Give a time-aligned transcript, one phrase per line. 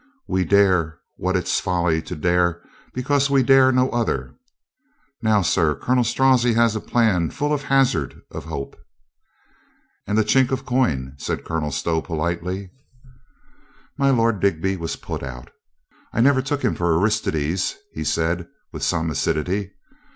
[0.27, 4.33] We dare what it's folly to dare because we dare no other.
[5.21, 5.75] Now, sir.
[5.75, 8.75] Colonel Strozzi had a plan full of the hazard of hope
[10.07, 12.71] —""And of the chink of coin?" said Colonel Stow politely.
[13.95, 15.51] My Lord Digby was put out.
[16.11, 19.71] "I never took him for Aristides," he said with some acidity.